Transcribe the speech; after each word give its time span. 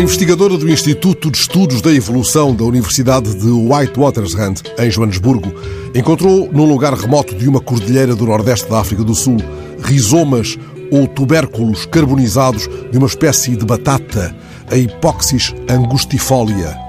investigadora 0.00 0.58
do 0.58 0.68
Instituto 0.68 1.30
de 1.30 1.38
Estudos 1.38 1.80
da 1.80 1.92
Evolução 1.92 2.52
da 2.52 2.64
Universidade 2.64 3.32
de 3.32 3.48
Witwatersrand, 3.48 4.54
em 4.76 4.90
Joanesburgo, 4.90 5.54
encontrou 5.94 6.50
num 6.52 6.64
lugar 6.64 6.94
remoto 6.94 7.32
de 7.36 7.48
uma 7.48 7.60
cordilheira 7.60 8.16
do 8.16 8.26
nordeste 8.26 8.68
da 8.68 8.80
África 8.80 9.04
do 9.04 9.14
Sul 9.14 9.36
rizomas 9.84 10.58
ou 10.90 11.06
tubérculos 11.06 11.86
carbonizados 11.86 12.68
de 12.90 12.98
uma 12.98 13.06
espécie 13.06 13.54
de 13.54 13.64
batata, 13.64 14.34
a 14.68 14.76
Hipóxis 14.76 15.54
angustifolia. 15.68 16.83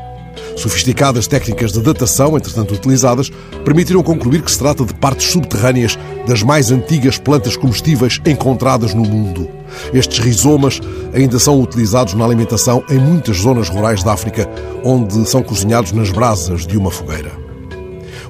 Sofisticadas 0.55 1.27
técnicas 1.27 1.73
de 1.73 1.81
datação, 1.81 2.37
entretanto 2.37 2.73
utilizadas, 2.73 3.29
permitiram 3.63 4.01
concluir 4.01 4.41
que 4.41 4.51
se 4.51 4.57
trata 4.57 4.85
de 4.85 4.93
partes 4.93 5.29
subterrâneas 5.29 5.99
das 6.25 6.41
mais 6.41 6.71
antigas 6.71 7.17
plantas 7.17 7.57
comestíveis 7.57 8.21
encontradas 8.25 8.93
no 8.93 9.03
mundo. 9.03 9.49
Estes 9.93 10.19
rizomas 10.19 10.79
ainda 11.13 11.37
são 11.39 11.61
utilizados 11.61 12.13
na 12.13 12.23
alimentação 12.23 12.83
em 12.89 12.97
muitas 12.97 13.37
zonas 13.37 13.67
rurais 13.67 14.01
da 14.01 14.13
África, 14.13 14.49
onde 14.83 15.29
são 15.29 15.43
cozinhados 15.43 15.91
nas 15.91 16.09
brasas 16.09 16.65
de 16.65 16.77
uma 16.77 16.89
fogueira. 16.89 17.31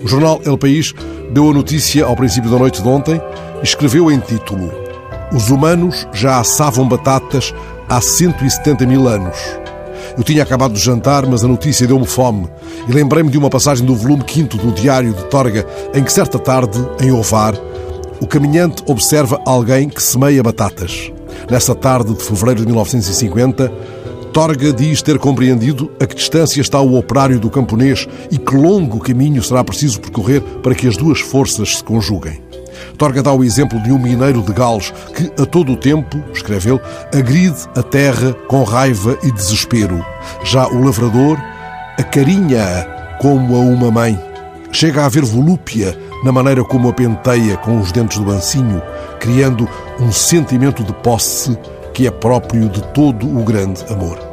O 0.03 0.07
jornal 0.07 0.41
El 0.45 0.57
País 0.57 0.93
deu 1.31 1.49
a 1.49 1.53
notícia 1.53 2.05
ao 2.05 2.15
princípio 2.15 2.49
da 2.49 2.57
noite 2.57 2.81
de 2.81 2.87
ontem 2.87 3.21
e 3.61 3.63
escreveu 3.63 4.11
em 4.11 4.19
título: 4.19 4.71
Os 5.31 5.49
humanos 5.49 6.07
já 6.11 6.39
assavam 6.39 6.87
batatas 6.87 7.53
há 7.87 8.01
170 8.01 8.85
mil 8.85 9.07
anos. 9.07 9.37
Eu 10.17 10.23
tinha 10.23 10.43
acabado 10.43 10.73
de 10.73 10.79
jantar, 10.79 11.25
mas 11.25 11.43
a 11.43 11.47
notícia 11.47 11.85
deu-me 11.85 12.05
fome 12.05 12.47
e 12.87 12.91
lembrei-me 12.91 13.29
de 13.29 13.37
uma 13.37 13.49
passagem 13.49 13.85
do 13.85 13.95
volume 13.95 14.23
5 14.25 14.57
do 14.57 14.71
Diário 14.71 15.13
de 15.13 15.25
Torga, 15.25 15.65
em 15.93 16.03
que 16.03 16.11
certa 16.11 16.39
tarde, 16.39 16.79
em 17.01 17.11
Ovar, 17.11 17.53
o 18.21 18.27
caminhante 18.27 18.81
observa 18.87 19.41
alguém 19.45 19.89
que 19.89 20.01
semeia 20.01 20.41
batatas. 20.41 21.11
Nessa 21.49 21.75
tarde 21.75 22.13
de 22.13 22.23
fevereiro 22.23 22.61
de 22.61 22.65
1950, 22.67 23.71
Torga 24.31 24.71
diz 24.71 25.01
ter 25.01 25.19
compreendido 25.19 25.91
a 25.99 26.05
que 26.05 26.15
distância 26.15 26.61
está 26.61 26.79
o 26.79 26.97
operário 26.97 27.39
do 27.39 27.49
camponês 27.49 28.07
e 28.31 28.37
que 28.37 28.55
longo 28.55 28.99
caminho 28.99 29.43
será 29.43 29.63
preciso 29.63 29.99
percorrer 29.99 30.41
para 30.61 30.73
que 30.73 30.87
as 30.87 30.95
duas 30.95 31.19
forças 31.19 31.77
se 31.77 31.83
conjuguem. 31.83 32.44
Torga 32.97 33.21
dá 33.21 33.33
o 33.33 33.43
exemplo 33.43 33.81
de 33.81 33.91
um 33.91 33.99
mineiro 33.99 34.41
de 34.41 34.53
Gales 34.53 34.93
que, 35.15 35.31
a 35.41 35.45
todo 35.45 35.73
o 35.73 35.77
tempo, 35.77 36.23
escreve 36.33 36.71
ele, 36.71 36.81
agride 37.13 37.57
a 37.75 37.83
terra 37.83 38.33
com 38.47 38.63
raiva 38.63 39.17
e 39.23 39.31
desespero. 39.31 40.03
Já 40.43 40.67
o 40.67 40.83
lavrador 40.83 41.37
acarinha-a 41.97 43.17
como 43.19 43.55
a 43.55 43.59
uma 43.59 43.91
mãe. 43.91 44.19
Chega 44.71 45.03
a 45.03 45.05
haver 45.05 45.23
volúpia 45.23 45.97
na 46.23 46.31
maneira 46.31 46.63
como 46.63 46.89
a 46.89 46.93
penteia 46.93 47.55
com 47.57 47.79
os 47.79 47.91
dentes 47.91 48.19
do 48.19 48.31
ancinho, 48.31 48.81
criando 49.19 49.69
um 49.99 50.11
sentimento 50.11 50.83
de 50.83 50.93
posse 50.93 51.57
que 51.93 52.07
é 52.07 52.11
próprio 52.11 52.67
de 52.67 52.81
todo 52.93 53.25
o 53.25 53.43
grande 53.43 53.83
amor. 53.89 54.24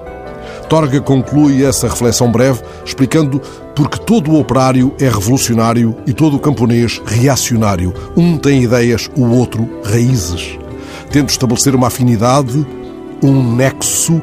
Torga 0.69 1.01
conclui 1.01 1.65
essa 1.65 1.89
reflexão 1.89 2.31
breve 2.31 2.63
explicando 2.85 3.41
porque 3.75 3.99
todo 3.99 4.31
o 4.31 4.41
operário 4.41 4.95
é 4.99 5.05
revolucionário 5.05 5.97
e 6.07 6.13
todo 6.13 6.37
o 6.37 6.41
camponês 6.41 7.01
reacionário. 7.05 7.93
Um 8.17 8.37
tem 8.39 8.63
ideias, 8.63 9.11
o 9.17 9.27
outro 9.27 9.69
raízes. 9.85 10.59
Tento 11.11 11.31
estabelecer 11.31 11.75
uma 11.75 11.89
afinidade, 11.89 12.67
um 13.23 13.55
nexo 13.55 14.21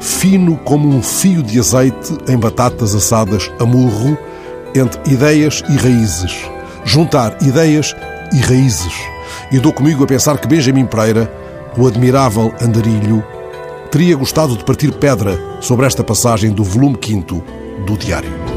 fino 0.00 0.56
como 0.56 0.88
um 0.88 1.02
fio 1.02 1.42
de 1.42 1.58
azeite 1.58 2.16
em 2.26 2.38
batatas 2.38 2.94
assadas 2.94 3.50
a 3.60 3.66
murro 3.66 4.16
entre 4.74 5.12
ideias 5.12 5.62
e 5.68 5.76
raízes. 5.76 6.34
Juntar 6.84 7.36
ideias 7.42 7.94
e 8.32 8.38
raízes. 8.38 8.94
E 9.52 9.58
dou 9.58 9.72
comigo 9.72 10.02
a 10.02 10.06
pensar 10.06 10.38
que 10.38 10.48
Benjamin 10.48 10.86
Pereira, 10.86 11.30
o 11.76 11.86
admirável 11.86 12.54
andarilho, 12.60 13.22
teria 13.90 14.16
gostado 14.16 14.56
de 14.56 14.64
partir 14.64 14.92
pedra 14.92 15.49
sobre 15.60 15.86
esta 15.86 16.02
passagem 16.02 16.50
do 16.50 16.64
volume 16.64 16.98
5 17.00 17.44
do 17.86 17.96
Diário. 17.96 18.49